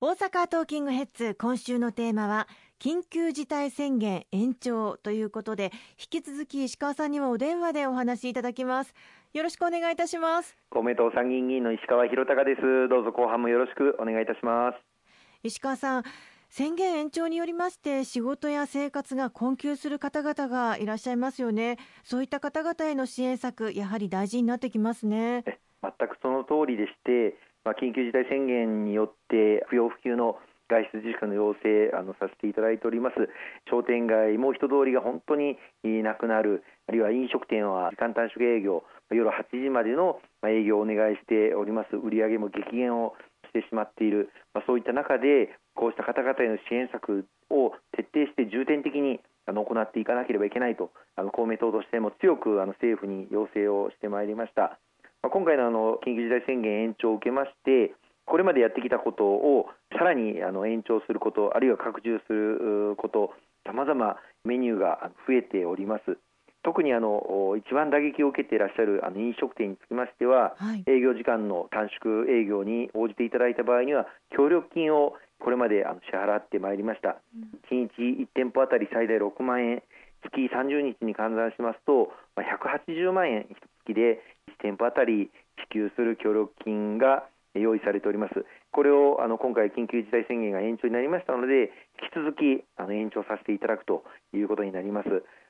[0.00, 2.46] 大阪トーキングヘッズ今週のテーマは
[2.78, 8.94] 緊急事態宣言延長ということで引き続き石川さんにはお電話でお話しいただきます。
[9.34, 10.56] よろしくお願いいたします。
[10.70, 14.78] 公明党参議院議員の石川博隆ですどうぞ後半もよろしくお願いいたします。
[15.42, 16.04] 石川さん
[16.48, 21.76] 宣言延長によりまして仕事や生活が困窮する方々がいらっしゃいますよね。
[22.04, 25.42] そういった方々への支援策やはり大事になってきますね。
[25.82, 30.38] 全くその通りでしてまあ、緊急事態宣言によって不要不急の
[30.68, 33.16] 外出自粛の要請あのさせていただいております。
[33.68, 41.96] 商店街も人通りが本当になくなるあるいは飲食店は時間短縮営業夜8時までの営業をお願いしております。
[41.96, 43.14] 売り上げも激減を
[43.48, 54.78] してしまっている、まあ、そういった中でこうした方々への支援策を徹底して重点的にあの行っていかなければいけないとあの公明党としても強くあの政府に要請をしてまいりました。
[55.22, 59.66] 今回のあの緊急事態宣言延長を受けましてこれまでやってきたことを
[59.98, 63.32] さらにあの延長することあるいは拡充すること
[63.66, 66.18] さまざまメニューが増えております。
[66.64, 79.82] 特にあの一番打撃を受けていらっしゃるあの飲食店につきましては、はい、営業時間の短縮営業に応じていただいた場合には協力金をこれまであの支払ってまいりました、うん、1日1店舗あたり最大6万円。
[80.22, 84.18] 月30日に換算しますと180万円一月で
[84.60, 85.30] 店舗あたり
[85.62, 88.44] 支給する協力金が用意されております。
[88.72, 95.08] これをあの今回緊急事態宣言が延長になりましたので引き続きあの延長させていただくということになります。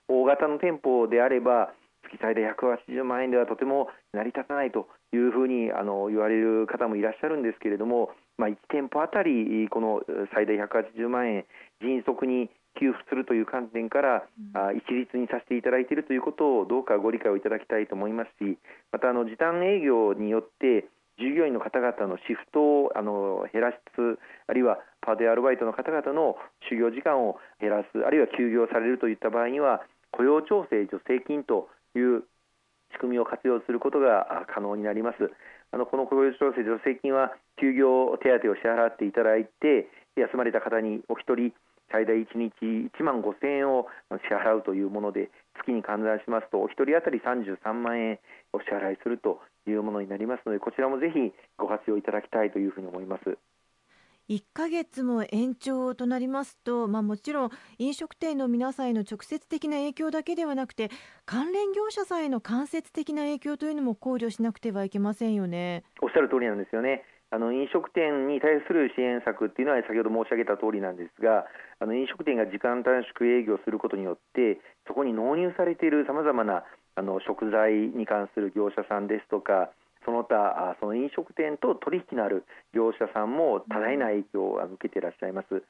[0.08, 1.72] 大型の店舗であれば
[2.08, 10.00] 月最大180万円ではとても成り立たないというふうにあの言われる方もいらっしゃるんですけれども、まあ、1店舗あたりこの
[10.32, 11.44] 最大180万円
[11.82, 14.22] 迅速に給付するという観点から、
[14.54, 18.58] うん、一律にさせていただいているということをどうかご理解をいただきたいと思いますし
[18.92, 20.86] またあの時短営業によって
[21.18, 26.36] 従業員の方々のシフトをあの減らしつつあるいはパートやアルバイトの方々の
[26.70, 29.82] 就業時間を減らすあるいは休業されるといった場合には
[30.12, 32.22] 雇用調整助成金という
[32.94, 35.30] 仕組みを活用することが可能になります。
[35.70, 41.53] あのこの雇用調整助成金は休業手当を支払っていただいて休まれた方にお一人
[41.91, 42.53] 最大1日
[42.99, 48.19] 1万5000円を支払うというもので月に換算しますとお一人当たり33万円
[48.53, 53.38] お支払いするというものになりますのでこちらもぜひご活用いただきたいというふうに思います。
[54.28, 60.91] 1ヶ月も延長となりますと、まあ、もちろん飲食店の皆さんへの直接的な影響だけではなくて
[61.25, 65.82] 関連業者さんへの間接的な影響というのも考慮しなくてはいけませんよね。
[66.03, 67.04] おっしゃる通りなんですよね。
[67.31, 71.44] あの飲食店に対する支援策っていうのは先ほど申し上げた通りなんですが
[71.78, 76.65] あの飲食店が時間短縮営業することによってそこに納入されているさまざまな
[76.97, 79.71] あの食材に関する業者さんですとか
[80.09, 85.62] その他その飲食店と取引のある業者さんも多大な影響を受けていらっしゃいます。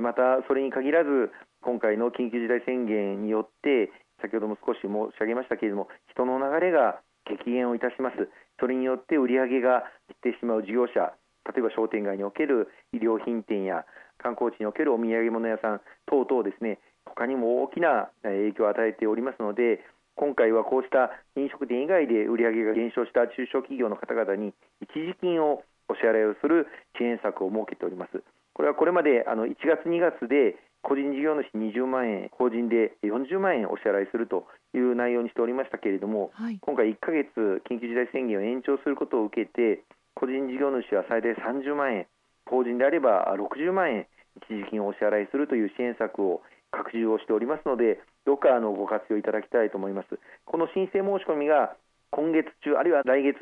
[0.00, 1.30] またそれに限らず
[1.62, 8.28] 今回の緊急事態宣言によって先ほども少し申し上げましたけれども人の流れが激減をいたします。
[8.60, 9.84] それによって売り上げが
[10.22, 13.84] 減ってしまう事業者例えば商店街における衣料品店や
[14.18, 19.84] 観光地におけるお土産物屋さん等々ですね他にも大きな影響を与えておりますので
[20.16, 26.66] 今回はこうした飲食店以外で売り上げが減少した中小企業の方々に一時金をお支払いをする
[26.96, 28.22] 支援策を設けております。
[28.54, 30.54] これはこれまであの1月2月で
[30.84, 37.32] 個人事業主20万円、法人で40万円お支払いするという内容にしておりましたけれども、はい、今回1か月
[37.64, 39.82] 緊急事態宣言を延長することを受けて
[40.14, 42.06] 個人事業主は最大30万円、
[42.46, 44.06] 法人であれば60万円
[44.36, 50.18] 一時金をお支払いするという支援策を拡充をしておりますので、どうかあのご活用いただきたいと思います。
[50.44, 51.76] この申請申し込みが
[52.10, 53.38] 今月中あるいは来月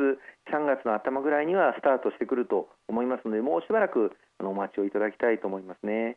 [0.52, 6.16] 3月の頭ぐらいにはスタートしてくると思いますので、もうしばらくあのお待ちをいただきたいと思いますね。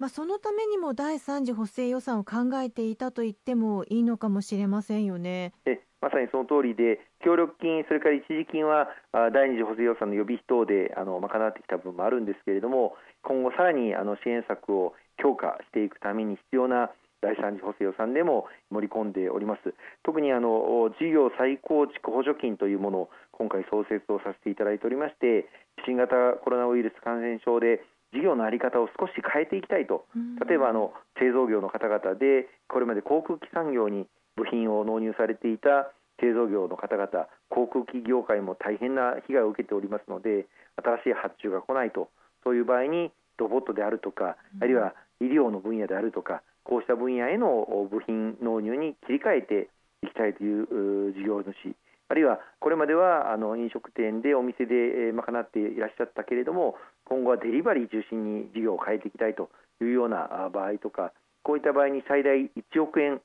[0.00, 5.52] まあ、そのためにも第3次補正予算を考えていたと言ってもいいのかもしれませんよね。
[5.66, 25.44] えまさにその通りで、協力金、それから一時金は第2次補正予算の予備費等であの賄ってきた部分もあるんですけれども、今後さらにあの支援策を強化していくために必要な第3次補正予算でも盛り込んでおります特にあの事業再構築補助金というものを今回創設をさせていただいておりまして
[25.84, 30.06] 新型コロナウイルス感染症で事業の在り方を少し変えていきたいと、
[30.46, 40.46] 例えばあの製造業の方々でこれまで航空機産業に部品を納入されていた製造業の方々航空機業界も大変な被害を受けておりますので
[40.76, 42.10] 新しい発注が来ないと。
[42.42, 49.68] そういう場合にロボットであるとか、あるいは医療の分野であるとかこうした分野への部品納入に切り替えて
[50.02, 51.76] いきたいという事業主。
[52.08, 56.74] あるいはこれまではあの飲食店でお店で賄っていらっしゃったけれども
[57.10, 59.50] 今後はデリバリー中心に事業を変えていきたいと
[59.82, 61.12] いうような場合とか
[61.42, 63.20] こういった場合に最大1億円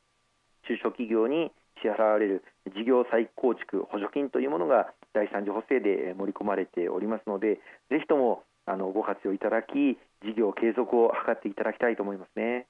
[0.67, 1.51] 中小企業に
[1.81, 2.43] 支払われる
[2.75, 12.65] 事業再構築補助金というものが第3次補正で盛り込まれておりますのでぜひともあのご活用いただき事業継続を図っていただきたいと思いますね。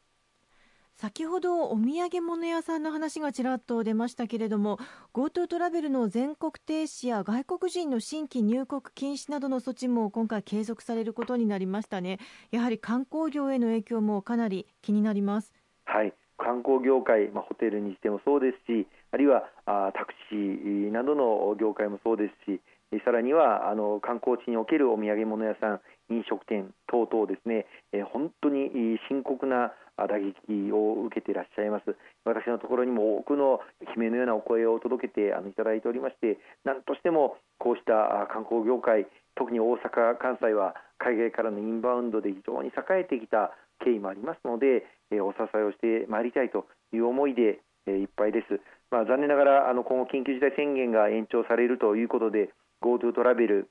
[1.06, 4.80] 先ほどお土産物屋さんの話がちらっと出ましたけれども
[5.14, 12.18] GoTo トラベルの全国停止や外国人の新規入国禁止などの措置も今回継続されることになりましたね。
[12.50, 15.54] やはり観光業への影響もかなり気になります。
[15.86, 16.12] はい。
[16.40, 22.60] 観光業界、まあ、ホテルにしてもそうですしあるいはあタクシーなどの業界もそうですし
[23.06, 28.70] さらにはあの観光地におけるお土産物屋さん飲食店等々ですね、えー、本当に
[29.08, 31.96] 深刻な打撃を受けていらっしゃいます
[32.26, 33.60] 私のところにも多くの
[33.96, 43.52] 悲鳴のようなお声を届けてあのいただいておりまして何としてもこうした観光業界特に大阪、関西は海外からのインバウンドで非常に栄えてきた
[43.84, 48.62] 経緯もありますので、えー、お支えをしてまいりたいという思いで、えー、いっぱいです。
[48.92, 52.50] まあ、残念ながらあの今後緊急事態宣言が延長されるということで
[52.82, 53.70] GoTo トラベル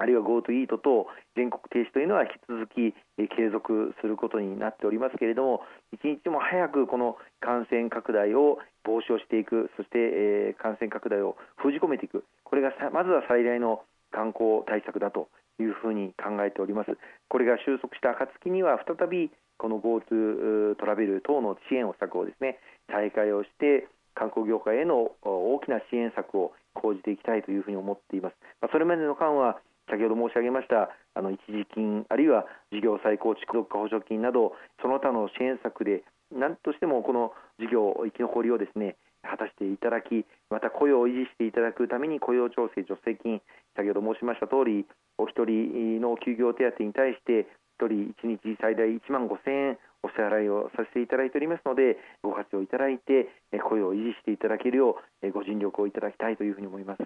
[0.00, 1.06] あるいは GoTo イートと
[1.36, 2.96] 全国停止というのは引き続き
[3.36, 5.60] 継続することになっておりますけれども
[5.92, 15.28] 一日も早くこの感染拡大を防止をしていくそして、え感染拡大を封じ込めていくこれがまずは最大の観光対策だと
[15.60, 16.96] いうふうに考えております
[17.28, 22.58] これが収束した暁には再びこの GoTo トラベル等の支援策をですね
[22.88, 28.36] 再開をして観光業界への大きな支援策を講じていきたいというふうに思っています。
[28.60, 43.42] まあ、それまでの間は先ほど申し上げましたあの一時金あるいは事業再構築特化補助金などその他の支援策で何としてもこの事業生き残りをですね果たしていただきまた雇用を維持していただくために雇用調整助成金
[43.76, 44.86] 先ほど申しました通り
[45.18, 47.50] お一人の休業手当に対して
[47.82, 53.28] 1人1日最大1万5000円お支払いをさせていただいておりますのでご活用いただいて
[53.68, 57.02] 雇用を維持していただけるようご尽力をいただきたいというふうに思います。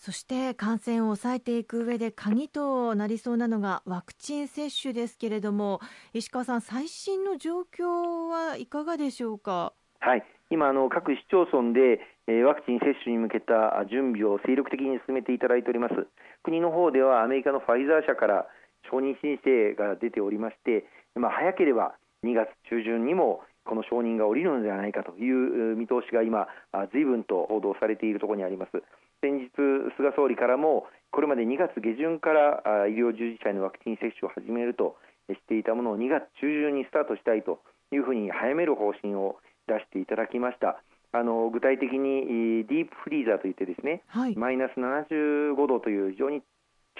[0.00, 5.80] そして感染を抑えていく上で鍵となりそうなのがワクチン接種ですけれども
[6.14, 9.74] 石川さん最新の状況はいかがでしょうか？
[10.00, 10.24] はい。
[10.48, 15.94] 今あの各市町村で、えワクチン接種に向けた準備を精力的に進めていただいております。
[16.42, 18.46] 国の方ではアメリカのファイザー社から
[18.90, 21.94] 承認申請が出ておりまして、まあ、早ければ
[22.24, 26.48] 2月中旬にもこの承認が下りるのではないかという見通しが今、
[26.90, 28.82] ずいぶんと報道されているところにあります。
[29.22, 29.48] 先日、
[29.96, 34.96] 菅総理からもこれまで2月下旬から医療従事者へのワクチン接種を始めると
[35.30, 37.62] していたものを2月中旬にスタートしたいと
[37.92, 39.38] いうふうに早める方針を
[39.68, 40.82] 出していただきました。
[41.12, 46.42] あの具体的にディープフリーザーといってですね、はい、マイナス75度という非常に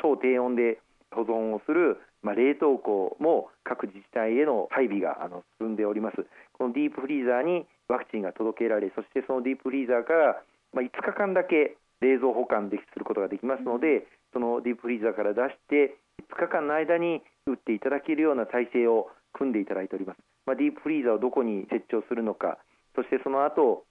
[0.00, 0.78] 超低温で
[1.10, 6.26] 保存をする、まあ、冷凍庫も各自治体への配備があの進んでおります。
[6.52, 15.96] このディープフリーザーにワクチンが届けられそしてそのディープフリーザーから、まあ、5日間だけ冷蔵保管できすることができますので、そのディープフリーザーから出して
[16.30, 22.58] 5日間の間に打っていただけるような体制を組んでいただいております、まあ、ディープフリーザーをどこに設置をするのか
[22.94, 23.84] そしてその後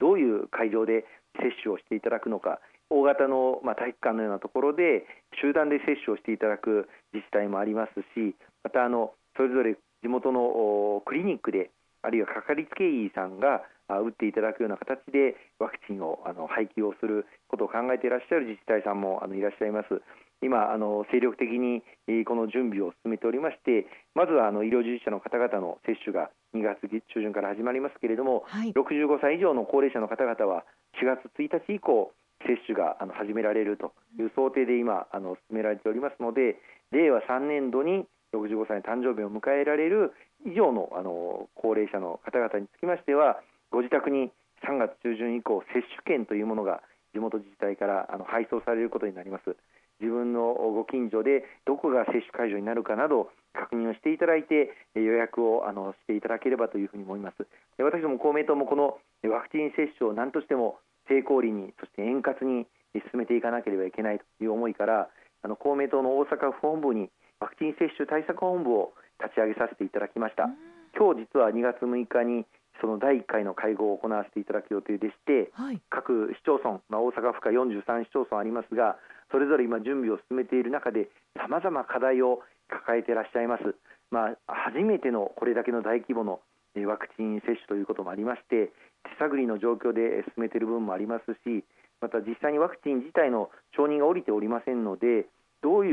[0.00, 1.04] どういう会場で
[1.38, 5.04] 接種をしていただくのか大型の、まあ、体育館のようなところで
[5.42, 11.70] 集団で接種をしていただく自治体もありますしまたあのそれぞれ地元のクリニックで
[12.02, 20.00] あるいはかかりつけ医さんが打っていただくような形でワクチンをあの配給をすることを考えていらっしゃる自治体さんもあのいらっしゃいます。
[20.40, 21.82] 今あの精力的に
[22.24, 30.62] この準備を進めておりましてまずはあの医療従事者の方々の接種が2月中旬から始まりますけれども、はい、65歳以上の高齢者の方々は
[31.02, 32.12] 4月1日以降
[32.46, 36.56] 接種があの始められるという想定で今あの進められておりますので
[36.92, 40.12] 令和3年度に65歳の誕生日を迎えられる
[40.46, 43.40] 以上のあの高齢者の方々につきましては
[43.70, 44.30] ご自宅に
[44.64, 49.56] 3月中旬以降接種券というものが地元自治体からあの配送されることになります。
[50.00, 57.46] 自分のご近所でどこが接種会場になるかなど確認をしていただいて予約をあのしていただければというふうに思います。
[57.78, 65.08] 私ども公明党もこのワクチン接種を何としても成功裏にそして円滑に進めていかなければいけないという思いから
[65.42, 67.10] あの公明党の大阪府本部に
[67.40, 70.50] ワクチン接種対策本部を立ち上げさせていただきました。
[70.96, 72.46] 今日実は2月6日に
[72.80, 78.96] その第1回の会合を行わせていただく予定でして、はい、各市町村、まあ、大阪府下43市町村ありますが
[79.30, 83.74] それぞれ今準備を進めている中でさまざま課題を抱えていらっしゃいます、
[84.10, 86.40] まあ、初めてのこれだけの大規模の
[86.86, 88.70] ワクチン接種ということもありまして
[89.08, 91.64] 手探りの状況で進めている部分もありますし
[92.00, 95.26] また実際にワクチン自体の承認が下りておりませんので
[95.62, 95.92] どうい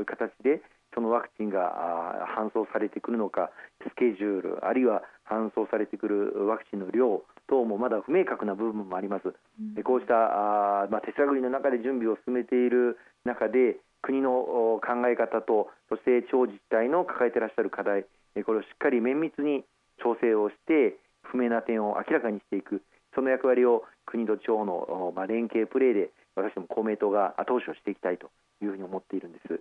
[0.00, 0.62] う形で
[0.94, 3.50] そのワクチンが搬送されてくるのか
[3.86, 9.28] スケジュールあるいは搬送されてくるワクチンの量等もまだ不明確な部分もあります。
[9.28, 18.04] うん、こうしたあ、ま、手探りの中で準備を進めている中で国の考え方とそして地方自治体の抱えていらっしゃる課題
[18.44, 19.64] これをしっかり綿密に
[20.02, 22.82] 調整をして不明な点を明らかにしていく
[23.14, 28.30] その役割を国と地方の、まあ、連携プレーで私ども公明党が後押しをしていきたいと
[28.62, 29.60] いうふうに思っているんです。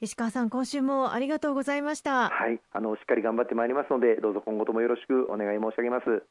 [0.00, 2.28] 石川さん、今週もありがとうございました。
[2.28, 6.24] はい、あのしっかり頑張ってまいりますので、どうぞ今後ともよろしくお願い申し上げます。